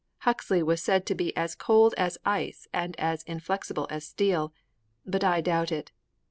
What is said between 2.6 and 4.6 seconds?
and as inflexible as steel;